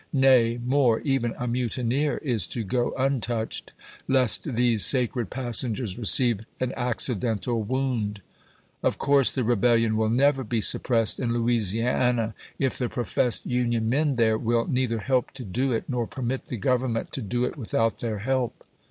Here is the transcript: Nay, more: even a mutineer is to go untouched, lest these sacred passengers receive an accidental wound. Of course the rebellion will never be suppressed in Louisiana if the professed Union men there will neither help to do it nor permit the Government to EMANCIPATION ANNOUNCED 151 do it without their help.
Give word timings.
Nay, 0.11 0.59
more: 0.65 0.99
even 1.01 1.35
a 1.37 1.47
mutineer 1.47 2.17
is 2.23 2.47
to 2.47 2.63
go 2.63 2.91
untouched, 2.97 3.71
lest 4.07 4.55
these 4.55 4.83
sacred 4.83 5.29
passengers 5.29 5.95
receive 5.95 6.39
an 6.59 6.73
accidental 6.75 7.61
wound. 7.61 8.23
Of 8.81 8.97
course 8.97 9.31
the 9.31 9.43
rebellion 9.43 9.95
will 9.95 10.09
never 10.09 10.43
be 10.43 10.59
suppressed 10.59 11.19
in 11.19 11.31
Louisiana 11.31 12.33
if 12.57 12.79
the 12.79 12.89
professed 12.89 13.45
Union 13.45 13.89
men 13.89 14.15
there 14.15 14.39
will 14.39 14.65
neither 14.65 14.97
help 14.97 15.33
to 15.33 15.45
do 15.45 15.71
it 15.71 15.83
nor 15.87 16.07
permit 16.07 16.47
the 16.47 16.57
Government 16.57 17.11
to 17.11 17.19
EMANCIPATION 17.19 17.43
ANNOUNCED 17.43 17.57
151 17.59 17.59
do 17.59 17.61
it 17.61 17.61
without 17.61 17.99
their 17.99 18.19
help. 18.25 18.63